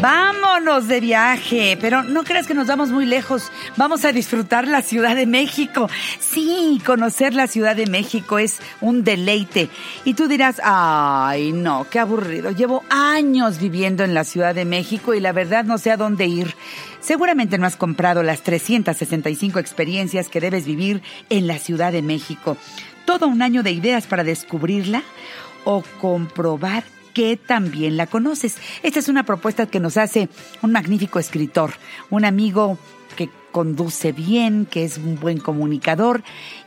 Vámonos 0.00 0.88
de 0.88 0.98
viaje, 0.98 1.76
pero 1.78 2.02
no 2.02 2.24
creas 2.24 2.46
que 2.46 2.54
nos 2.54 2.66
vamos 2.66 2.88
muy 2.90 3.04
lejos. 3.04 3.52
Vamos 3.76 4.06
a 4.06 4.12
disfrutar 4.12 4.66
la 4.66 4.80
Ciudad 4.80 5.14
de 5.14 5.26
México. 5.26 5.90
Sí, 6.18 6.80
conocer 6.86 7.34
la 7.34 7.46
Ciudad 7.46 7.76
de 7.76 7.86
México 7.86 8.38
es 8.38 8.60
un 8.80 9.04
deleite. 9.04 9.68
Y 10.06 10.14
tú 10.14 10.26
dirás, 10.26 10.58
ay, 10.64 11.52
no, 11.52 11.86
qué 11.90 11.98
aburrido. 11.98 12.50
Llevo 12.50 12.82
años 12.88 13.58
viviendo 13.58 14.02
en 14.02 14.14
la 14.14 14.24
Ciudad 14.24 14.54
de 14.54 14.64
México 14.64 15.12
y 15.12 15.20
la 15.20 15.32
verdad 15.32 15.64
no 15.64 15.76
sé 15.76 15.90
a 15.90 15.98
dónde 15.98 16.26
ir. 16.26 16.56
Seguramente 17.00 17.58
no 17.58 17.66
has 17.66 17.76
comprado 17.76 18.22
las 18.22 18.40
365 18.40 19.58
experiencias 19.58 20.28
que 20.28 20.40
debes 20.40 20.64
vivir 20.64 21.02
en 21.28 21.46
la 21.46 21.58
Ciudad 21.58 21.92
de 21.92 22.00
México. 22.00 22.56
Todo 23.04 23.26
un 23.26 23.42
año 23.42 23.62
de 23.62 23.72
ideas 23.72 24.06
para 24.06 24.24
descubrirla 24.24 25.02
o 25.64 25.82
comprobar 26.00 26.84
que 27.12 27.36
también 27.36 27.96
la 27.96 28.06
conoces. 28.06 28.58
Esta 28.82 28.98
es 28.98 29.08
una 29.08 29.24
propuesta 29.24 29.66
que 29.66 29.80
nos 29.80 29.96
hace 29.96 30.28
un 30.62 30.72
magnífico 30.72 31.18
escritor, 31.18 31.72
un 32.10 32.24
amigo 32.24 32.78
que 33.16 33.28
conduce 33.52 34.12
bien, 34.12 34.66
que 34.66 34.84
es 34.84 34.98
un 34.98 35.18
buen 35.18 35.38
comunicador 35.38 36.22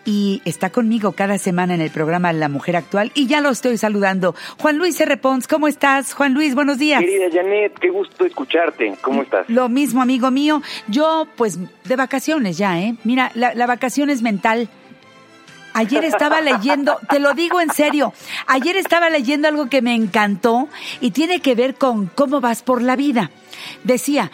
y 0.05 0.41
está 0.45 0.70
conmigo 0.70 1.13
cada 1.13 1.38
semana 1.38 1.73
en 1.73 1.82
el 1.82 1.90
programa 1.90 2.34
La 2.34 2.49
Mujer 2.49 2.76
Actual 2.76 3.12
y 3.16 3.27
ya 3.27 3.41
lo 3.41 3.49
estoy 3.49 3.77
saludando. 3.77 4.35
Juan 4.59 4.77
Luis 4.77 4.99
R. 4.99 5.18
Pons, 5.18 5.48
¿cómo 5.48 5.68
estás? 5.68 6.13
Juan 6.13 6.34
Luis, 6.34 6.55
buenos 6.55 6.77
días. 6.77 6.99
Querida 6.99 7.26
Janet, 7.32 7.80
qué 7.80 7.90
gusto 7.90 8.26
escucharte. 8.26 8.96
¿Cómo 9.02 9.23
estás? 9.23 9.49
Lo 9.49 9.70
mismo, 9.70 10.02
amigo 10.02 10.30
mío. 10.32 10.62
Yo, 10.88 11.27
pues, 11.38 11.57
de 11.85 11.96
vacaciones 11.96 12.57
ya, 12.57 12.80
¿eh? 12.82 12.96
Mira, 13.04 13.32
la, 13.34 13.54
la 13.55 13.66
vacación 13.66 14.10
es 14.10 14.21
mental 14.21 14.70
Ayer 15.73 16.05
estaba 16.05 16.41
leyendo, 16.41 17.00
te 17.09 17.20
lo 17.20 17.34
digo 17.34 17.59
en 17.59 17.72
serio, 17.72 18.13
ayer 18.48 18.77
estaba 18.77 19.09
leyendo 19.09 19.48
algo 19.48 19.70
que 19.70 19.82
me 19.82 19.96
encantó 19.96 20.70
y 21.02 21.12
tiene 21.12 21.40
que 21.40 21.55
ver 21.55 21.76
con 21.76 22.08
cómo 22.08 22.41
vas 22.41 22.62
por 22.62 22.82
la 22.82 22.96
vida. 22.96 23.32
Decía, 23.84 24.32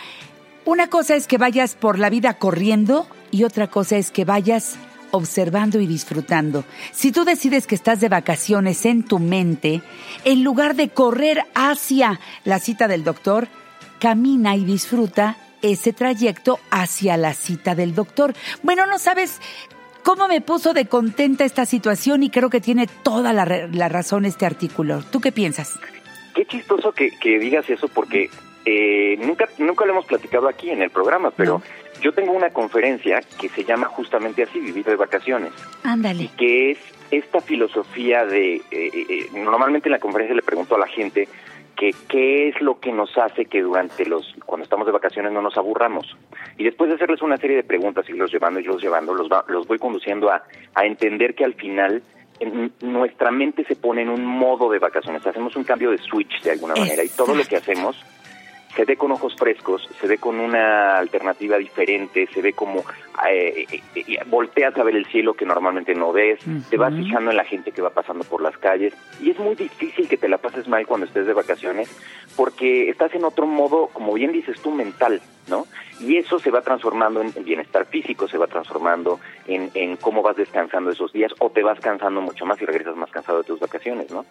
una 0.65 0.88
cosa 0.88 1.15
es 1.15 1.27
que 1.27 1.38
vayas 1.38 1.75
por 1.75 1.98
la 1.98 2.09
vida 2.09 2.35
corriendo 2.35 3.07
y 3.32 3.43
otra 3.43 3.67
cosa 3.67 3.98
es 3.98 4.12
que 4.12 4.26
vayas 4.26 4.76
observando 5.12 5.79
y 5.79 5.87
disfrutando. 5.87 6.65
Si 6.91 7.12
tú 7.12 7.23
decides 7.23 7.67
que 7.67 7.76
estás 7.76 7.99
de 7.99 8.10
vacaciones 8.10 8.85
en 8.85 9.04
tu 9.04 9.20
mente, 9.20 9.82
en 10.26 10.43
lugar 10.43 10.76
de 10.76 10.90
correr 10.90 11.45
hacia 11.55 12.20
la 12.43 12.60
cita 12.60 12.87
del 12.87 13.04
doctor, 13.04 13.48
camina 13.99 14.55
y 14.55 14.65
disfruta 14.65 15.37
ese 15.62 15.93
trayecto 15.93 16.60
hacia 16.70 17.17
la 17.17 17.34
cita 17.34 17.76
del 17.76 17.95
doctor. 17.95 18.34
Bueno, 18.63 18.85
no 18.85 18.99
sabes 18.99 19.40
cómo 20.10 20.27
me 20.27 20.41
puso 20.41 20.74
de 20.74 20.88
contenta 20.88 21.46
esta 21.46 21.68
situación 21.68 22.24
y 22.24 22.32
creo 22.32 22.49
que 22.49 22.60
tiene 22.60 22.88
toda 23.04 23.32
la, 23.32 23.46
razón 23.90 24.26
este 24.26 24.48
artículo. 24.48 25.04
¿Tú 25.12 25.21
qué 25.21 25.32
piensas? 25.32 25.79
Qué 26.34 26.48
chistoso 26.48 26.93
que, 26.93 27.12
digas 27.38 27.70
eso 27.70 27.88
porque 27.88 28.27
eh, 28.66 29.20
nunca, 29.21 29.48
nunca 29.60 29.85
lo 29.85 29.91
hemos 29.91 30.07
platicado 30.07 30.49
aquí 30.49 30.71
en 30.71 30.82
el 30.82 30.90
programa, 30.90 31.29
pero 31.29 31.62
yo 32.01 32.12
tengo 32.12 32.32
una 32.32 32.49
conferencia 32.49 33.21
que 33.40 33.49
se 33.49 33.63
llama 33.63 33.85
justamente 33.85 34.41
así, 34.41 34.60
Vivir 34.60 34.84
de 34.84 34.96
Vacaciones. 34.96 35.51
Ándale. 35.84 36.32
que 36.35 36.71
es 36.71 36.79
esta 37.12 37.40
filosofía 37.40 38.26
de, 38.26 38.55
eh, 38.55 38.62
eh, 38.71 39.29
normalmente 39.34 39.90
en 39.90 39.91
la 39.91 39.99
conferencia 39.99 40.35
le 40.35 40.41
pregunto 40.41 40.73
a 40.73 40.79
la 40.79 40.88
gente, 40.88 41.27
que 41.80 41.96
qué 42.10 42.49
es 42.49 42.60
lo 42.60 42.82
que 42.82 42.91
nos 42.91 43.18
hace 43.18 43.46
que 43.46 43.62
durante 43.62 44.05
los 44.05 44.35
cuando 44.46 44.66
estamos 44.66 44.85
de 44.85 44.91
vacaciones 44.91 45.32
no 45.32 45.41
nos 45.41 45.55
aburramos. 45.55 46.13
Y 46.58 46.66
después 46.66 46.90
de 46.90 46.98
hacerles 46.98 47.22
una 47.22 47.38
serie 47.38 47.55
de 47.55 47.63
preguntas 47.63 48.08
y 48.10 48.13
los 48.13 48.30
llevando 48.30 48.60
y 48.60 48.66
los 48.66 48.82
llevando 48.82 49.13
los 49.13 49.30
los 49.48 49.66
voy 49.66 49.80
conduciendo 49.80 50.30
a, 50.30 50.44
a 50.76 50.85
entender 50.85 51.35
que 51.35 51.46
al 51.46 51.54
final 51.54 52.04
nuestra 52.82 53.32
mente 53.32 53.63
se 53.63 53.77
pone 53.77 54.02
en 54.02 54.10
un 54.10 54.26
modo 54.26 54.70
de 54.70 54.80
vacaciones. 54.80 55.26
Hacemos 55.26 55.55
un 55.55 55.63
cambio 55.63 55.91
de 55.91 56.00
switch 56.00 56.41
de 56.41 56.52
alguna 56.52 56.76
manera 56.76 57.02
y 57.02 57.10
todo 57.10 57.34
lo 57.34 57.46
que 57.46 57.55
hacemos 57.55 57.96
se 58.75 58.85
ve 58.85 58.98
con 58.98 59.12
ojos 59.12 59.35
frescos, 59.35 59.87
se 59.99 60.07
ve 60.07 60.17
con 60.17 60.39
una 60.39 60.98
alternativa 60.98 61.57
diferente, 61.57 62.27
se 62.34 62.41
ve 62.41 62.53
como 62.53 62.84
eh, 63.27 63.65
eh, 63.71 63.81
eh, 63.95 64.19
volteas 64.28 64.78
a 64.78 64.84
ver 64.84 64.95
el 64.95 65.06
cielo 65.07 65.34
que 65.34 65.45
normalmente 65.45 65.95
no 65.95 66.13
ves, 66.13 66.39
te 66.69 66.78
vas 66.78 66.94
fijando 66.94 67.31
en 67.31 67.38
la 67.38 67.44
gente 67.44 67.71
que 67.71 67.81
va 67.81 67.89
pasando 67.89 68.23
por 68.23 68.41
las 68.41 68.57
calles 68.57 68.94
y 69.21 69.31
es 69.31 69.39
muy 69.39 69.55
difícil 69.55 70.07
que 70.07 70.17
te 70.17 70.29
la 70.29 70.38
pases 70.38 70.67
mal 70.67 70.85
cuando 70.85 71.07
estés 71.07 71.25
de 71.25 71.33
vacaciones 71.33 71.89
porque 72.35 72.89
estás 72.89 73.13
en 73.16 73.25
otro 73.25 73.47
modo, 73.47 73.88
como 73.88 74.13
bien 74.13 74.31
dices 74.31 74.61
tú, 74.61 74.71
mental, 74.71 75.21
¿no? 75.49 75.65
Y 75.99 76.17
eso 76.17 76.39
se 76.39 76.51
va 76.51 76.61
transformando 76.61 77.21
en, 77.21 77.33
bienestar 77.43 77.85
físico, 77.85 78.27
se 78.27 78.37
va 78.37 78.47
transformando 78.47 79.19
en, 79.47 79.69
en, 79.73 79.97
cómo 79.97 80.21
vas 80.21 80.35
descansando 80.35 80.91
esos 80.91 81.11
días 81.11 81.31
o 81.39 81.49
te 81.49 81.63
vas 81.63 81.79
cansando 81.79 82.21
mucho 82.21 82.45
más 82.45 82.61
y 82.61 82.65
regresas 82.65 82.95
más 82.95 83.11
cansado 83.11 83.39
de 83.39 83.43
tus 83.45 83.59
vacaciones, 83.59 84.11
¿no? 84.11 84.25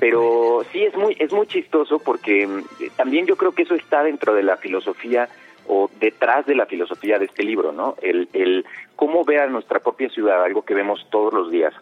Pero 0.00 0.62
sí 0.72 0.82
es 0.82 0.96
muy 0.96 1.16
es 1.18 1.32
muy 1.32 1.46
chistoso 1.46 1.98
porque 1.98 2.46
mm, 2.46 2.62
también 2.96 3.26
yo 3.26 3.36
creo 3.36 3.52
que 3.52 3.62
eso 3.62 3.74
está 3.74 4.02
dentro 4.02 4.34
de 4.34 4.42
la 4.42 4.56
filosofía 4.56 5.28
o 5.66 5.90
detrás 5.98 6.46
de 6.46 6.54
la 6.54 6.66
filosofía 6.66 7.18
de 7.18 7.26
este 7.26 7.42
libro, 7.42 7.72
¿no? 7.72 7.96
El, 8.02 8.28
el 8.32 8.64
cómo 8.96 9.24
ver 9.24 9.40
a 9.40 9.46
nuestra 9.46 9.80
propia 9.80 10.08
ciudad, 10.10 10.42
algo 10.42 10.62
que 10.62 10.74
vemos 10.74 11.06
todos 11.10 11.32
los 11.32 11.50
días, 11.50 11.74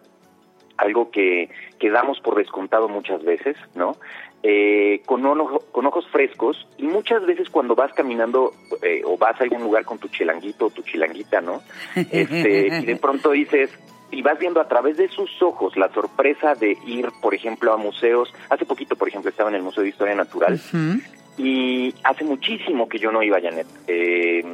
algo 0.83 1.11
que, 1.11 1.49
que 1.79 1.91
damos 1.91 2.21
por 2.21 2.37
descontado 2.37 2.89
muchas 2.89 3.23
veces, 3.25 3.57
¿no? 3.75 3.97
Eh, 4.45 5.03
con, 5.07 5.23
con 5.71 5.87
ojos 5.87 6.05
frescos 6.11 6.67
y 6.77 6.89
muchas 6.89 7.25
veces 7.25 7.49
cuando 7.49 7.77
vas 7.77 7.93
caminando 7.93 8.53
eh, 8.83 9.03
o 9.05 9.17
vas 9.17 9.41
a 9.41 9.45
algún 9.45 9.63
lugar 9.63 9.85
con 9.85 9.99
tu 9.99 10.09
chilanguito 10.09 10.67
o 10.67 10.71
tu 10.71 10.83
chilanguita, 10.83 11.41
¿no? 11.41 11.63
Este, 11.95 12.81
y 12.81 12.85
de 12.85 12.97
pronto 12.97 13.31
dices, 13.31 13.71
y 14.11 14.21
vas 14.23 14.41
viendo 14.41 14.61
a 14.61 14.67
través 14.67 14.97
de 14.97 15.07
sus 15.09 15.31
ojos 15.41 15.77
la 15.77 15.93
sorpresa 15.93 16.57
de 16.57 16.77
ir, 16.87 17.09
por 17.23 17.35
ejemplo, 17.35 17.73
a 17.73 17.77
museos. 17.77 18.35
Hace 18.51 18.65
poquito, 18.65 18.97
por 18.97 19.09
ejemplo, 19.09 19.31
estaba 19.31 19.49
en 19.49 19.55
el 19.55 19.63
Museo 19.63 19.85
de 19.85 19.91
Historia 19.91 20.17
Natural 20.17 20.61
y 21.39 21.95
hace 22.03 22.25
muchísimo 22.25 22.89
que 22.89 22.99
yo 22.99 23.13
no 23.13 23.23
iba 23.23 23.41
Janet. 23.41 23.69
Eh, 23.87 24.45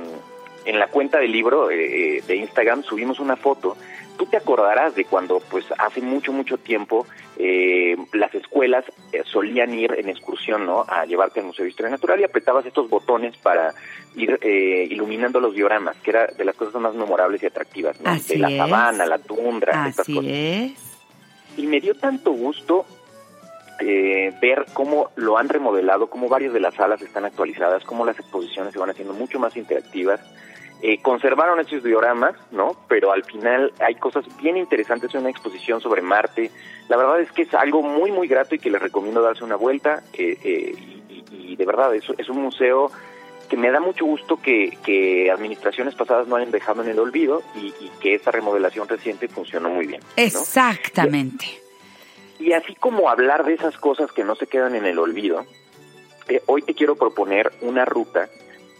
en 0.67 0.78
la 0.78 0.88
cuenta 0.88 1.19
del 1.19 1.33
libro 1.33 1.69
de 1.69 2.37
Instagram 2.37 2.83
subimos 2.83 3.21
una 3.21 3.37
foto 3.37 3.75
tú 4.19 4.27
te 4.27 4.37
acordarás 4.37 4.95
de 4.95 5.06
cuando, 5.06 5.41
pues, 5.51 5.65
hace 5.79 6.03
mucho, 6.03 6.33
mucho 6.33 6.59
tiempo, 6.59 7.06
eh, 7.39 7.97
las 8.12 8.34
escuelas 8.34 8.84
eh, 9.12 9.23
solían 9.25 9.73
ir 9.73 9.95
en 9.97 10.09
excursión, 10.09 10.67
¿no? 10.67 10.84
A 10.87 11.06
llevarte 11.06 11.41
al 11.41 11.47
Museo 11.47 11.62
de 11.62 11.71
Historia 11.71 11.91
Natural 11.91 12.21
y 12.21 12.25
apretabas 12.25 12.67
estos 12.67 12.91
botones 12.91 13.37
para 13.39 13.73
ir 14.17 14.39
eh, 14.43 14.87
iluminando 14.91 15.41
los 15.41 15.55
dioramas, 15.55 15.97
que 15.99 16.11
era 16.11 16.27
de 16.27 16.45
las 16.45 16.56
cosas 16.56 16.83
más 16.83 16.95
memorables 16.95 17.43
y 17.43 17.47
atractivas, 17.47 17.99
¿no? 18.01 18.15
de 18.15 18.37
la 18.37 18.51
sabana, 18.51 19.06
la 19.06 19.19
tundra, 19.19 19.84
Así 19.84 19.91
estas 19.91 20.06
cosas. 20.06 20.25
Es. 20.27 20.73
Y 21.56 21.67
me 21.67 21.81
dio 21.81 21.95
tanto 21.95 22.33
gusto 22.33 22.85
ver 23.81 24.67
cómo 24.73 25.11
lo 25.15 25.39
han 25.39 25.49
remodelado, 25.49 26.11
cómo 26.11 26.29
varias 26.29 26.53
de 26.53 26.59
las 26.59 26.75
salas 26.75 27.00
están 27.00 27.25
actualizadas, 27.25 27.85
cómo 27.85 28.05
las 28.05 28.19
exposiciones 28.19 28.73
se 28.73 28.79
van 28.81 28.91
haciendo 28.91 29.15
mucho 29.15 29.39
más 29.39 29.56
interactivas 29.56 30.21
eh, 30.81 31.03
conservaron 31.03 31.59
estos 31.59 31.83
dioramas, 31.83 32.34
¿no? 32.53 32.77
Pero 32.89 33.11
al 33.11 33.25
final 33.25 33.72
hay 33.81 33.97
cosas 33.97 34.25
bien 34.41 34.56
interesantes 34.56 35.12
en 35.12 35.22
una 35.22 35.31
exposición 35.31 35.81
sobre 35.81 36.03
Marte. 36.03 36.53
La 36.89 36.97
verdad 36.97 37.21
es 37.21 37.33
que 37.33 37.43
es 37.43 37.55
algo 37.55 37.83
muy, 37.83 38.12
muy 38.12 38.28
grato 38.28 38.55
y 38.55 38.61
que 38.61 38.71
les 38.71 38.81
recomiendo 38.81 39.21
darse 39.21 39.43
una 39.43 39.56
vuelta. 39.56 40.05
Eh, 40.12 40.38
eh, 40.44 40.75
y, 41.31 41.56
de 41.56 41.67
verdad, 41.67 41.93
es, 41.94 42.05
es 42.17 42.28
un 42.28 42.43
museo 42.43 42.93
que 43.49 43.56
me 43.56 43.71
da 43.72 43.81
mucho 43.81 44.05
gusto 44.05 44.41
que, 44.41 45.31
administraciones 45.33 45.97
pasadas 45.97 46.28
no 46.28 46.37
hayan 46.37 46.53
dejado 46.53 46.83
en 46.83 46.88
el 46.91 46.99
olvido 47.00 47.43
y, 47.56 47.72
que 48.00 48.15
esta 48.15 48.31
remodelación 48.31 48.87
reciente 48.87 49.27
funcionó 49.27 49.71
muy 49.71 49.87
bien. 49.87 50.00
Exactamente. 50.15 51.61
Y, 52.38 52.53
así 52.53 52.77
como 52.77 53.11
hablar 53.11 53.44
de 53.44 53.55
esas 53.55 53.77
cosas 53.78 54.12
que 54.12 54.22
no 54.22 54.37
se 54.37 54.47
quedan 54.47 54.77
en 54.77 54.84
el 54.84 55.00
olvido, 55.00 55.44
hoy 56.47 56.62
te 56.62 56.75
quiero 56.75 56.94
proponer 56.94 57.50
una 57.62 57.84
ruta 57.84 58.28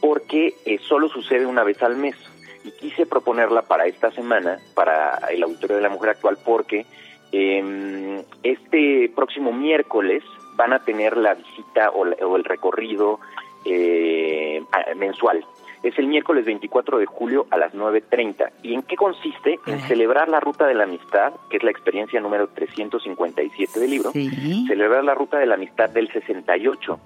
porque 0.01 0.55
eh, 0.65 0.79
solo 0.89 1.09
sucede 1.09 1.47
una 1.47 1.65
vez 1.65 1.83
al 1.83 1.97
mes. 1.97 2.17
Y 2.65 2.73
quise 2.73 3.07
proponerla 3.07 3.63
para 3.63 3.87
esta 3.87 4.11
semana, 4.11 4.59
para 4.75 5.19
el 5.31 5.43
Auditorio 5.43 5.77
de 5.77 5.83
la 5.83 5.89
Mujer 5.89 6.11
Actual, 6.11 6.39
porque 6.45 6.87
eh, 7.33 8.25
este 8.43 9.11
próximo 9.15 9.53
miércoles 9.53 10.23
van 10.57 10.73
a 10.73 10.85
tener 10.85 11.17
la 11.17 11.35
visita 11.35 11.91
o, 11.91 12.01
o 12.01 12.37
el 12.37 12.45
recorrido 12.45 13.21
eh, 13.65 14.63
mensual 14.97 15.45
es 15.83 15.99
el 15.99 16.07
miércoles 16.07 16.45
24 16.45 16.99
de 16.99 17.07
julio 17.07 17.47
a 17.51 17.59
las 17.59 17.73
9.30. 17.73 18.51
¿Y 18.63 18.75
en 18.75 18.83
qué 18.83 18.97
consiste? 18.97 19.59
En 19.67 19.81
celebrar 19.81 20.29
la 20.29 20.41
Ruta 20.41 20.67
de 20.67 20.75
la 20.75 20.85
Amistad, 20.85 21.33
que 21.51 21.59
es 21.59 21.63
la 21.63 21.71
experiencia 21.71 22.21
número 22.21 22.49
357 22.49 23.81
del 23.81 23.91
libro, 23.91 24.13
celebrar 24.13 25.05
la 25.05 25.15
Ruta 25.15 25.39
de 25.39 25.47
la 25.47 25.55
Amistad 25.55 25.91
del 25.91 26.11
68 26.11 26.99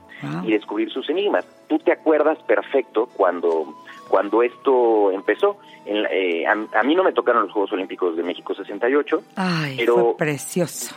y 0.44 0.52
descubrir 0.52 0.90
sus 0.90 1.08
enigmas. 1.10 1.44
Tú 1.68 1.78
te 1.78 1.92
acuerdas 1.92 2.38
perfecto 2.44 3.08
cuando, 3.16 3.74
cuando 4.08 4.42
esto 4.42 5.10
empezó. 5.10 5.58
Eh, 5.84 6.44
a, 6.46 6.82
mí 6.82 6.94
no 6.94 7.02
me 7.02 7.12
tocaron 7.12 7.42
los 7.42 7.52
Juegos 7.52 7.72
Olímpicos 7.72 8.16
de 8.16 8.22
México 8.22 8.54
68, 8.54 9.22
Ay, 9.36 9.76
pero 9.76 9.94
fue 9.94 10.16
precioso. 10.16 10.94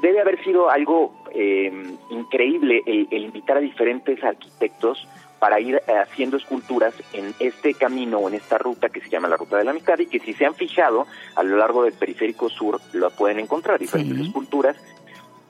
Debe 0.00 0.20
haber 0.20 0.42
sido 0.42 0.70
algo 0.70 1.14
eh, 1.32 1.72
increíble 2.10 2.82
el 2.86 3.24
invitar 3.24 3.58
a 3.58 3.60
diferentes 3.60 4.22
arquitectos 4.22 5.06
para 5.44 5.60
ir 5.60 5.74
eh, 5.74 5.92
haciendo 5.98 6.38
esculturas 6.38 6.94
en 7.12 7.34
este 7.38 7.74
camino 7.74 8.16
o 8.16 8.28
en 8.28 8.34
esta 8.34 8.56
ruta 8.56 8.88
que 8.88 9.02
se 9.02 9.10
llama 9.10 9.28
la 9.28 9.36
Ruta 9.36 9.58
de 9.58 9.64
la 9.64 9.72
Amistad 9.72 9.98
y 9.98 10.06
que 10.06 10.18
si 10.18 10.32
se 10.32 10.46
han 10.46 10.54
fijado 10.54 11.06
a 11.36 11.42
lo 11.42 11.58
largo 11.58 11.84
del 11.84 11.92
periférico 11.92 12.48
sur 12.48 12.80
lo 12.94 13.10
pueden 13.10 13.40
encontrar, 13.40 13.78
diferentes 13.78 14.18
esculturas 14.20 14.74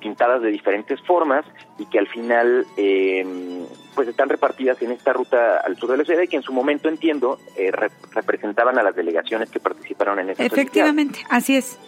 pintadas 0.00 0.42
de 0.42 0.50
diferentes 0.50 1.00
formas 1.02 1.44
y 1.78 1.86
que 1.86 2.00
al 2.00 2.08
final 2.08 2.66
eh, 2.76 3.64
pues 3.94 4.08
están 4.08 4.28
repartidas 4.28 4.82
en 4.82 4.90
esta 4.90 5.12
ruta 5.12 5.58
al 5.58 5.76
sur 5.76 5.92
de 5.92 5.98
la 5.98 6.04
ciudad 6.04 6.22
y 6.22 6.26
que 6.26 6.38
en 6.38 6.42
su 6.42 6.52
momento 6.52 6.88
entiendo 6.88 7.38
eh, 7.56 7.70
representaban 8.10 8.76
a 8.76 8.82
las 8.82 8.96
delegaciones 8.96 9.48
que 9.48 9.60
participaron 9.60 10.18
en 10.18 10.30
esta 10.30 10.44
Efectivamente, 10.44 11.20
así 11.30 11.54
es. 11.54 11.78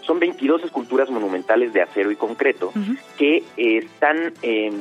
Son 0.00 0.18
22 0.18 0.64
esculturas 0.64 1.10
monumentales 1.10 1.74
de 1.74 1.82
acero 1.82 2.10
y 2.10 2.16
concreto 2.16 2.72
que 3.18 3.44
están 3.58 4.32
eh, 4.40 4.72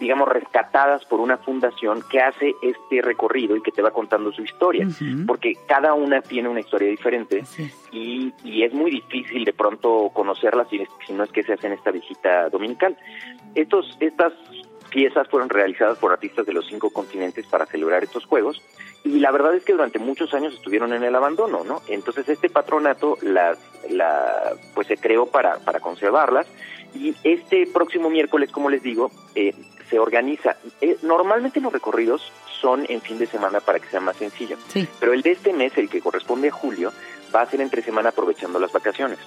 digamos, 0.00 0.28
rescatadas 0.28 1.04
por 1.04 1.20
una 1.20 1.38
fundación 1.38 2.02
que 2.10 2.20
hace 2.20 2.54
este 2.62 3.02
recorrido 3.02 3.56
y 3.56 3.62
que 3.62 3.70
te 3.70 3.82
va 3.82 3.90
contando 3.90 4.32
su 4.32 4.42
historia, 4.42 4.86
porque 5.26 5.54
cada 5.66 5.94
una 5.94 6.20
tiene 6.20 6.48
una 6.48 6.60
historia 6.60 6.88
diferente 6.88 7.44
y, 7.92 8.32
es 8.64 8.72
muy 8.72 8.90
difícil 8.90 9.44
de 9.44 9.52
pronto 9.52 10.10
conocerlas 10.14 10.68
si, 10.70 10.82
si, 11.06 11.12
no 11.12 11.24
es 11.24 11.30
que 11.30 11.42
se 11.42 11.52
hacen 11.52 11.72
esta 11.72 11.90
visita 11.90 12.48
dominical. 12.48 12.96
Estos, 13.54 13.96
estas 14.00 14.32
piezas 14.90 15.28
fueron 15.28 15.50
realizadas 15.50 15.98
por 15.98 16.12
artistas 16.12 16.46
de 16.46 16.52
los 16.52 16.66
cinco 16.66 16.90
continentes 16.90 17.46
para 17.46 17.66
celebrar 17.66 18.04
estos 18.04 18.24
juegos 18.24 18.62
y 19.04 19.18
la 19.18 19.30
verdad 19.32 19.54
es 19.54 19.64
que 19.64 19.72
durante 19.72 19.98
muchos 19.98 20.32
años 20.32 20.54
estuvieron 20.54 20.92
en 20.94 21.02
el 21.02 21.14
abandono, 21.14 21.64
¿no? 21.64 21.82
Entonces 21.88 22.28
este 22.28 22.48
patronato 22.48 23.18
las, 23.20 23.58
la, 23.90 24.54
pues 24.74 24.86
se 24.86 24.96
creó 24.96 25.26
para, 25.26 25.58
para 25.58 25.80
conservarlas 25.80 26.46
y 26.94 27.14
este 27.24 27.66
próximo 27.66 28.10
miércoles, 28.10 28.50
como 28.50 28.70
les 28.70 28.82
digo, 28.82 29.10
eh, 29.34 29.54
se 29.90 29.98
organiza. 29.98 30.56
Eh, 30.80 30.96
normalmente 31.02 31.60
los 31.60 31.72
recorridos 31.72 32.32
son 32.60 32.86
en 32.88 33.00
fin 33.00 33.18
de 33.18 33.26
semana 33.26 33.60
para 33.60 33.78
que 33.78 33.88
sea 33.88 34.00
más 34.00 34.16
sencillo, 34.16 34.56
pero 34.98 35.12
el 35.12 35.22
de 35.22 35.32
este 35.32 35.52
mes, 35.52 35.76
el 35.76 35.90
que 35.90 36.00
corresponde 36.00 36.48
a 36.48 36.52
julio, 36.52 36.92
va 37.34 37.42
a 37.42 37.46
ser 37.46 37.60
entre 37.60 37.82
semana 37.82 38.10
aprovechando 38.10 38.58
las 38.58 38.72
vacaciones. 38.72 39.18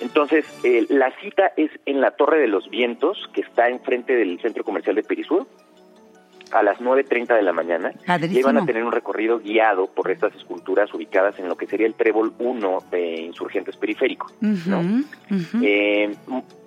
Entonces, 0.00 0.44
eh, 0.62 0.86
la 0.88 1.10
cita 1.20 1.52
es 1.56 1.70
en 1.84 2.00
la 2.00 2.12
Torre 2.12 2.38
de 2.38 2.46
los 2.46 2.70
Vientos, 2.70 3.28
que 3.32 3.40
está 3.40 3.68
enfrente 3.68 4.14
del 4.14 4.40
Centro 4.40 4.64
Comercial 4.64 4.94
de 4.94 5.02
Perisur, 5.02 5.46
a 6.52 6.62
las 6.62 6.78
9.30 6.78 7.36
de 7.36 7.42
la 7.42 7.52
mañana. 7.52 7.92
Y 8.40 8.42
van 8.42 8.58
a 8.58 8.66
tener 8.66 8.84
un 8.84 8.92
recorrido 8.92 9.38
guiado 9.38 9.86
por 9.86 10.10
estas 10.10 10.34
esculturas 10.34 10.92
ubicadas 10.94 11.38
en 11.38 11.48
lo 11.48 11.56
que 11.56 11.66
sería 11.66 11.86
el 11.86 11.94
Trébol 11.94 12.32
1 12.38 12.84
de 12.90 13.20
Insurgentes 13.22 13.76
Periférico. 13.76 14.30
Eh, 15.62 16.14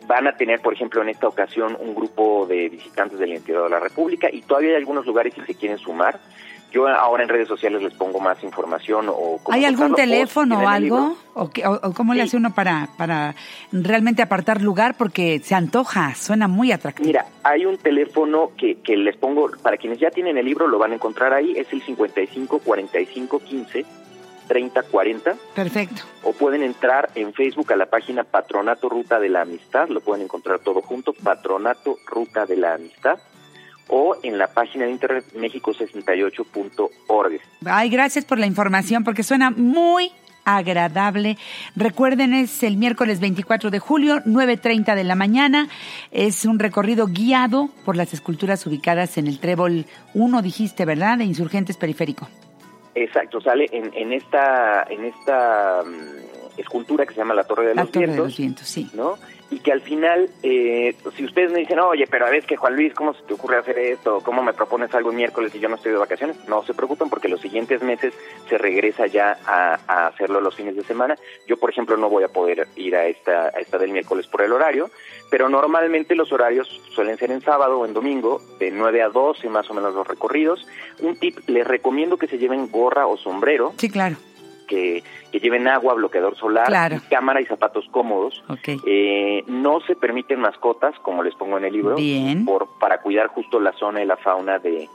van 0.07 0.27
a 0.27 0.35
tener, 0.35 0.59
por 0.59 0.73
ejemplo, 0.73 1.01
en 1.01 1.09
esta 1.09 1.27
ocasión 1.27 1.77
un 1.79 1.95
grupo 1.95 2.45
de 2.45 2.69
visitantes 2.69 3.19
del 3.19 3.33
interior 3.33 3.63
de 3.65 3.69
la 3.69 3.79
República 3.79 4.27
y 4.31 4.41
todavía 4.41 4.71
hay 4.71 4.75
algunos 4.75 5.05
lugares 5.05 5.33
que 5.33 5.45
se 5.45 5.55
quieren 5.55 5.77
sumar. 5.77 6.19
Yo 6.71 6.87
ahora 6.87 7.23
en 7.23 7.29
redes 7.29 7.49
sociales 7.49 7.81
les 7.81 7.93
pongo 7.93 8.19
más 8.19 8.41
información 8.43 9.07
o... 9.09 9.39
¿Hay 9.49 9.65
algún 9.65 9.93
teléfono 9.93 10.59
o 10.59 10.67
algo? 10.67 11.17
¿O, 11.33 11.49
cómo 11.93 12.13
le 12.13 12.21
hace 12.21 12.37
uno 12.37 12.53
para, 12.53 12.89
para 12.97 13.35
realmente 13.73 14.21
apartar 14.21 14.61
lugar? 14.61 14.95
Porque 14.97 15.39
se 15.39 15.53
antoja, 15.53 16.15
suena 16.15 16.47
muy 16.47 16.71
atractivo. 16.71 17.07
Mira, 17.07 17.25
hay 17.43 17.65
un 17.65 17.77
teléfono 17.77 18.51
que, 18.57 18.75
que 18.81 18.95
les 18.95 19.17
pongo, 19.17 19.51
para 19.61 19.75
quienes 19.75 19.99
ya 19.99 20.11
tienen 20.11 20.37
el 20.37 20.45
libro 20.45 20.67
lo 20.67 20.79
van 20.79 20.93
a 20.93 20.95
encontrar 20.95 21.33
ahí, 21.33 21.53
es 21.57 21.71
el 21.73 21.81
55 21.81 22.59
45 22.59 23.39
15 23.39 23.85
3040. 24.47 25.35
Perfecto. 25.55 26.03
O 26.23 26.33
pueden 26.33 26.63
entrar 26.63 27.09
en 27.15 27.33
Facebook 27.33 27.71
a 27.71 27.75
la 27.75 27.85
página 27.85 28.23
Patronato 28.23 28.89
Ruta 28.89 29.19
de 29.19 29.29
la 29.29 29.41
Amistad, 29.41 29.89
lo 29.89 30.01
pueden 30.01 30.23
encontrar 30.23 30.59
todo 30.59 30.81
junto, 30.81 31.13
Patronato 31.13 31.97
Ruta 32.05 32.45
de 32.45 32.57
la 32.57 32.73
Amistad 32.73 33.19
o 33.91 34.15
en 34.23 34.39
la 34.39 34.47
página 34.47 34.85
de 34.85 34.91
internet 34.91 35.25
mexico68.org. 35.35 37.39
Ay, 37.65 37.89
gracias 37.89 38.25
por 38.25 38.39
la 38.39 38.47
información 38.47 39.03
porque 39.03 39.21
suena 39.21 39.51
muy 39.51 40.11
agradable. 40.45 41.37
Recuerden, 41.75 42.33
es 42.33 42.63
el 42.63 42.77
miércoles 42.77 43.19
24 43.19 43.69
de 43.69 43.79
julio, 43.79 44.21
9.30 44.25 44.95
de 44.95 45.03
la 45.03 45.15
mañana. 45.15 45.67
Es 46.11 46.45
un 46.45 46.57
recorrido 46.57 47.07
guiado 47.07 47.69
por 47.85 47.95
las 47.95 48.13
esculturas 48.13 48.65
ubicadas 48.65 49.17
en 49.17 49.27
el 49.27 49.39
Trébol 49.39 49.85
1, 50.13 50.41
dijiste, 50.41 50.85
¿verdad? 50.85 51.17
De 51.17 51.25
Insurgentes 51.25 51.77
Periférico. 51.77 52.27
Exacto, 52.95 53.39
sale 53.39 53.67
en, 53.71 53.91
en 53.93 54.13
esta, 54.13 54.83
en 54.89 55.05
esta 55.05 55.83
mm, 55.85 56.30
escultura 56.57 57.05
que 57.05 57.13
se 57.13 57.19
llama 57.19 57.33
la 57.33 57.43
Torre 57.43 57.67
de 57.67 57.75
la 57.75 57.83
los 57.83 57.91
Torre 57.91 58.05
Vientos. 58.05 58.23
De 58.23 58.29
los 58.29 58.37
Vientos, 58.37 58.67
sí. 58.67 58.89
¿no? 58.93 59.17
Y 59.49 59.59
que 59.59 59.73
al 59.73 59.81
final, 59.81 60.29
eh, 60.43 60.95
si 61.15 61.25
ustedes 61.25 61.51
me 61.51 61.59
dicen, 61.59 61.77
oye, 61.79 62.07
pero 62.09 62.25
a 62.25 62.29
ver, 62.29 62.45
que 62.45 62.55
Juan 62.55 62.75
Luis, 62.75 62.93
¿cómo 62.93 63.13
se 63.13 63.21
te 63.23 63.33
ocurre 63.33 63.57
hacer 63.57 63.77
esto? 63.79 64.21
¿Cómo 64.23 64.41
me 64.41 64.53
propones 64.53 64.93
algo 64.95 65.09
el 65.09 65.17
miércoles 65.17 65.53
y 65.53 65.59
yo 65.59 65.67
no 65.67 65.75
estoy 65.75 65.91
de 65.91 65.97
vacaciones? 65.97 66.37
No 66.47 66.63
se 66.63 66.73
preocupen 66.73 67.09
porque 67.09 67.27
los 67.27 67.41
siguientes 67.41 67.83
meses 67.83 68.13
se 68.47 68.57
regresa 68.57 69.07
ya 69.07 69.37
a, 69.45 69.77
a 69.87 70.07
hacerlo 70.07 70.39
los 70.39 70.55
fines 70.55 70.77
de 70.77 70.83
semana. 70.83 71.17
Yo, 71.47 71.57
por 71.57 71.69
ejemplo, 71.69 71.97
no 71.97 72.09
voy 72.09 72.23
a 72.23 72.29
poder 72.29 72.67
ir 72.77 72.95
a 72.95 73.07
esta, 73.07 73.47
a 73.47 73.59
esta 73.59 73.77
del 73.77 73.91
miércoles 73.91 74.25
por 74.27 74.41
el 74.41 74.53
horario, 74.53 74.89
pero 75.29 75.49
normalmente 75.49 76.15
los 76.15 76.31
horarios 76.31 76.69
suelen 76.95 77.17
ser 77.17 77.31
en 77.31 77.41
sábado 77.41 77.79
o 77.79 77.85
en 77.85 77.93
domingo, 77.93 78.41
de 78.57 78.71
9 78.71 79.01
a 79.01 79.09
12 79.09 79.49
más 79.49 79.69
o 79.69 79.73
menos 79.73 79.93
los 79.93 80.07
recorridos. 80.07 80.65
Un 81.01 81.17
tip, 81.17 81.39
les 81.47 81.67
recomiendo 81.67 82.17
que 82.17 82.27
se 82.27 82.37
lleven 82.37 82.71
gorra 82.71 83.05
o 83.07 83.17
sombrero. 83.17 83.73
Sí, 83.77 83.89
claro. 83.89 84.15
Que, 84.71 85.03
que 85.33 85.39
lleven 85.41 85.67
agua, 85.67 85.95
bloqueador 85.95 86.37
solar, 86.37 87.01
cámara 87.09 87.41
y 87.41 87.45
zapatos 87.45 87.85
cómodos. 87.91 88.41
Eh, 88.85 89.43
no 89.47 89.81
se 89.81 89.97
permiten 89.97 90.39
mascotas, 90.39 90.97
como 90.99 91.23
les 91.23 91.35
pongo 91.35 91.57
en 91.57 91.65
el 91.65 91.73
libro, 91.73 91.97
Por, 92.45 92.69
para 92.79 93.01
cuidar 93.01 93.27
justo 93.27 93.59
la 93.59 93.73
zona 93.73 94.01
y 94.01 94.05
la 94.05 94.15
fauna 94.15 94.59
de, 94.59 94.87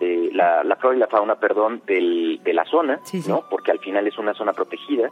de 0.00 0.30
la, 0.32 0.64
la, 0.64 0.76
flora 0.76 0.96
y 0.96 1.00
la 1.00 1.08
fauna, 1.08 1.34
perdón, 1.34 1.82
del, 1.86 2.40
de 2.42 2.54
la 2.54 2.64
zona, 2.64 3.00
¿no? 3.26 3.44
Porque 3.50 3.70
al 3.70 3.80
final 3.80 4.06
es 4.06 4.16
una 4.16 4.32
zona 4.32 4.54
protegida. 4.54 5.10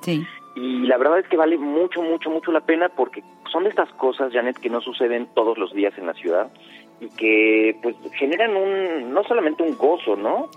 Y 0.54 0.86
la 0.86 0.96
verdad 0.96 1.18
es 1.18 1.28
que 1.28 1.36
vale 1.36 1.58
mucho, 1.58 2.00
mucho, 2.00 2.30
mucho 2.30 2.50
la 2.52 2.60
pena 2.60 2.88
porque 2.88 3.22
son 3.52 3.64
de 3.64 3.68
estas 3.68 3.90
cosas, 3.90 4.32
Janet, 4.32 4.56
que 4.56 4.70
no 4.70 4.80
suceden 4.80 5.28
todos 5.34 5.58
los 5.58 5.74
días 5.74 5.92
en 5.98 6.06
la 6.06 6.14
ciudad 6.14 6.50
y 7.00 7.10
que 7.10 7.76
pues 7.82 7.94
generan 8.14 8.56
un, 8.56 9.12
no 9.12 9.22
solamente 9.24 9.62
un 9.62 9.76
gozo, 9.76 10.16
¿no? 10.16 10.48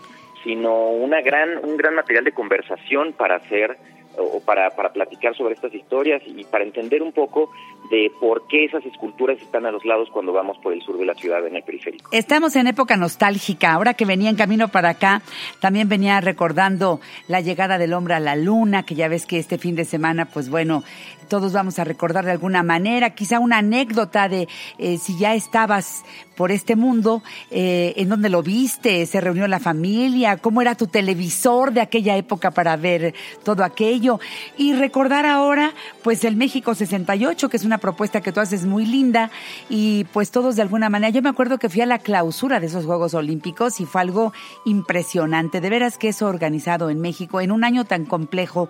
Sino 0.43 0.89
una 0.89 1.21
gran, 1.21 1.57
un 1.63 1.75
gran 1.77 1.95
material 1.95 2.23
de 2.23 2.31
conversación 2.31 3.13
para 3.13 3.35
hacer 3.35 3.77
o 4.17 4.41
para, 4.41 4.69
para 4.71 4.91
platicar 4.91 5.35
sobre 5.35 5.53
estas 5.53 5.73
historias 5.73 6.21
y 6.25 6.43
para 6.43 6.63
entender 6.63 7.01
un 7.01 7.13
poco 7.13 7.51
de 7.89 8.11
por 8.19 8.47
qué 8.47 8.65
esas 8.65 8.85
esculturas 8.85 9.39
están 9.41 9.65
a 9.65 9.71
los 9.71 9.85
lados 9.85 10.09
cuando 10.11 10.33
vamos 10.33 10.57
por 10.59 10.73
el 10.73 10.81
sur 10.81 10.97
de 10.97 11.05
la 11.05 11.13
ciudad 11.15 11.45
en 11.47 11.55
el 11.55 11.63
periférico. 11.63 12.09
Estamos 12.11 12.55
en 12.55 12.67
época 12.67 12.97
nostálgica. 12.97 13.73
Ahora 13.73 13.93
que 13.93 14.05
venía 14.05 14.29
en 14.29 14.35
camino 14.35 14.67
para 14.67 14.89
acá, 14.89 15.21
también 15.59 15.87
venía 15.89 16.19
recordando 16.21 16.99
la 17.27 17.41
llegada 17.41 17.77
del 17.77 17.93
hombre 17.93 18.15
a 18.15 18.19
la 18.19 18.35
luna, 18.35 18.83
que 18.83 18.95
ya 18.95 19.07
ves 19.07 19.25
que 19.25 19.39
este 19.39 19.57
fin 19.57 19.75
de 19.75 19.85
semana, 19.85 20.25
pues 20.25 20.49
bueno, 20.49 20.83
todos 21.29 21.53
vamos 21.53 21.79
a 21.79 21.83
recordar 21.83 22.25
de 22.25 22.31
alguna 22.31 22.63
manera, 22.63 23.11
quizá 23.11 23.39
una 23.39 23.59
anécdota 23.59 24.27
de 24.27 24.47
eh, 24.77 24.97
si 24.97 25.17
ya 25.17 25.35
estabas 25.35 26.03
por 26.39 26.53
este 26.53 26.77
mundo, 26.77 27.21
eh, 27.51 27.93
en 27.97 28.07
donde 28.07 28.29
lo 28.29 28.41
viste, 28.41 29.05
se 29.05 29.19
reunió 29.19 29.45
la 29.49 29.59
familia, 29.59 30.37
cómo 30.37 30.61
era 30.61 30.73
tu 30.73 30.87
televisor 30.87 31.73
de 31.73 31.81
aquella 31.81 32.15
época 32.15 32.51
para 32.51 32.77
ver 32.77 33.13
todo 33.43 33.65
aquello. 33.65 34.21
Y 34.57 34.71
recordar 34.71 35.25
ahora 35.25 35.73
pues 36.01 36.23
el 36.23 36.37
México 36.37 36.73
68, 36.73 37.49
que 37.49 37.57
es 37.57 37.65
una 37.65 37.77
propuesta 37.77 38.21
que 38.21 38.31
tú 38.31 38.39
haces 38.39 38.63
muy 38.63 38.85
linda 38.85 39.31
y 39.69 40.05
pues 40.13 40.31
todos 40.31 40.55
de 40.55 40.61
alguna 40.61 40.89
manera, 40.89 41.09
yo 41.09 41.21
me 41.21 41.27
acuerdo 41.27 41.57
que 41.57 41.67
fui 41.67 41.81
a 41.81 41.85
la 41.85 41.99
clausura 41.99 42.61
de 42.61 42.67
esos 42.67 42.85
Juegos 42.85 43.15
Olímpicos 43.15 43.81
y 43.81 43.85
fue 43.85 43.99
algo 43.99 44.31
impresionante, 44.63 45.59
de 45.59 45.69
veras 45.69 45.97
que 45.97 46.07
eso 46.07 46.27
organizado 46.27 46.89
en 46.89 47.01
México 47.01 47.41
en 47.41 47.51
un 47.51 47.65
año 47.65 47.83
tan 47.83 48.05
complejo 48.05 48.69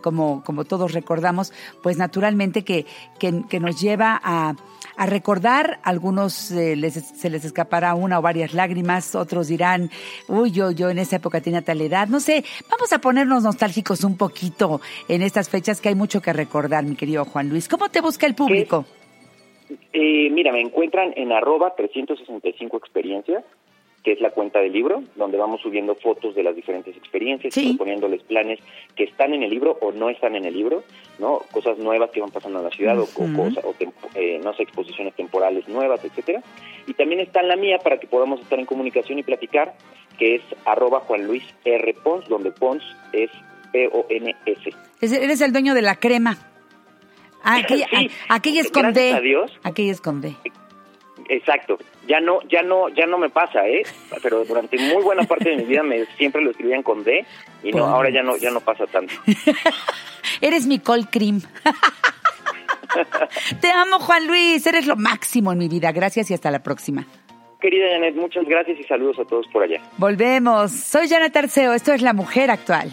como, 0.00 0.42
como 0.44 0.64
todos 0.64 0.92
recordamos, 0.92 1.52
pues 1.82 1.98
naturalmente 1.98 2.64
que, 2.64 2.86
que, 3.18 3.60
nos 3.60 3.80
lleva 3.80 4.20
a, 4.22 4.54
a 4.96 5.06
recordar, 5.06 5.78
algunos 5.82 6.50
eh, 6.50 6.76
les, 6.76 6.94
se 6.94 7.30
les 7.30 7.44
escapará 7.44 7.94
una 7.94 8.18
o 8.18 8.22
varias 8.22 8.54
lágrimas, 8.54 9.14
otros 9.14 9.48
dirán, 9.48 9.90
uy, 10.28 10.50
yo, 10.50 10.70
yo 10.70 10.90
en 10.90 10.98
esa 10.98 11.16
época 11.16 11.40
tenía 11.40 11.62
tal 11.62 11.80
edad, 11.80 12.08
no 12.08 12.20
sé, 12.20 12.44
vamos 12.70 12.92
a 12.92 13.00
ponernos 13.00 13.42
nostálgicos 13.42 14.04
un 14.04 14.16
poquito 14.16 14.80
en 15.08 15.22
estas 15.22 15.48
fechas 15.48 15.80
que 15.80 15.88
hay 15.88 15.94
mucho 15.94 16.20
que 16.20 16.32
recordar, 16.32 16.84
mi 16.84 16.96
querido 16.96 17.24
Juan 17.24 17.48
Luis. 17.48 17.68
¿Cómo 17.68 17.88
te 17.88 18.00
busca 18.00 18.26
el 18.26 18.34
público? 18.34 18.84
Eh, 19.92 20.30
mira, 20.30 20.52
me 20.52 20.60
encuentran 20.60 21.12
en 21.16 21.32
arroba 21.32 21.74
365 21.76 22.76
experiencias 22.76 23.44
que 24.02 24.12
es 24.12 24.20
la 24.20 24.30
cuenta 24.30 24.60
del 24.60 24.72
libro, 24.72 25.02
donde 25.14 25.36
vamos 25.36 25.60
subiendo 25.60 25.94
fotos 25.94 26.34
de 26.34 26.42
las 26.42 26.56
diferentes 26.56 26.96
experiencias, 26.96 27.54
proponiéndoles 27.54 28.22
planes 28.22 28.58
que 28.96 29.04
están 29.04 29.34
en 29.34 29.42
el 29.42 29.50
libro 29.50 29.76
o 29.80 29.92
no 29.92 30.08
están 30.08 30.36
en 30.36 30.46
el 30.46 30.54
libro, 30.54 30.84
¿no? 31.18 31.40
Cosas 31.52 31.78
nuevas 31.78 32.10
que 32.10 32.20
van 32.20 32.30
pasando 32.30 32.58
en 32.58 32.64
la 32.64 32.70
ciudad 32.70 32.98
o, 32.98 33.06
cosas, 33.06 33.62
o 33.64 33.74
eh, 34.14 34.40
no 34.42 34.54
sé, 34.54 34.62
exposiciones 34.62 35.14
temporales 35.14 35.68
nuevas, 35.68 36.02
etcétera. 36.02 36.42
Y 36.86 36.94
también 36.94 37.20
está 37.20 37.40
en 37.40 37.48
la 37.48 37.56
mía 37.56 37.78
para 37.78 37.98
que 37.98 38.06
podamos 38.06 38.40
estar 38.40 38.58
en 38.58 38.64
comunicación 38.64 39.18
y 39.18 39.22
platicar, 39.22 39.74
que 40.18 40.36
es 40.36 40.42
arroba 40.64 41.00
Juan 41.00 41.26
Luis 41.26 41.44
R. 41.64 41.94
Pons, 42.02 42.26
donde 42.28 42.52
Pons 42.52 42.82
es 43.12 43.30
P-O-N-S. 43.72 44.70
Eres 45.00 45.40
el 45.42 45.52
dueño 45.52 45.74
de 45.74 45.82
la 45.82 45.96
crema. 45.96 46.38
Aquella, 47.42 47.86
sí. 47.98 48.10
aquella 48.28 48.60
esconde. 48.62 49.10
Gracias 49.10 49.58
Aquella 49.62 49.92
esconde. 49.92 50.36
Exacto. 51.30 51.78
Ya 52.08 52.18
no, 52.20 52.40
ya 52.48 52.62
no, 52.62 52.88
ya 52.88 53.06
no 53.06 53.16
me 53.16 53.30
pasa, 53.30 53.66
¿eh? 53.68 53.84
Pero 54.20 54.44
durante 54.44 54.76
muy 54.76 55.00
buena 55.02 55.22
parte 55.22 55.50
de 55.50 55.58
mi 55.58 55.64
vida 55.64 55.84
me 55.84 56.04
siempre 56.18 56.42
lo 56.42 56.50
escribían 56.50 56.82
con 56.82 57.04
D 57.04 57.24
y 57.62 57.70
no, 57.70 57.86
ahora 57.86 58.10
ya 58.10 58.22
no, 58.24 58.36
ya 58.36 58.50
no 58.50 58.60
pasa 58.60 58.84
tanto. 58.88 59.14
Eres 60.40 60.66
mi 60.66 60.80
cold 60.80 61.08
cream. 61.08 61.40
Te 63.60 63.70
amo, 63.70 64.00
Juan 64.00 64.26
Luis. 64.26 64.66
Eres 64.66 64.88
lo 64.88 64.96
máximo 64.96 65.52
en 65.52 65.58
mi 65.58 65.68
vida. 65.68 65.92
Gracias 65.92 66.32
y 66.32 66.34
hasta 66.34 66.50
la 66.50 66.64
próxima. 66.64 67.06
Querida 67.60 67.90
Janet, 67.92 68.16
muchas 68.16 68.44
gracias 68.46 68.80
y 68.80 68.82
saludos 68.84 69.20
a 69.20 69.24
todos 69.24 69.46
por 69.52 69.62
allá. 69.62 69.80
Volvemos. 69.98 70.72
Soy 70.72 71.08
Janet 71.08 71.36
Arceo. 71.36 71.74
Esto 71.74 71.92
es 71.92 72.02
La 72.02 72.12
Mujer 72.12 72.50
Actual. 72.50 72.90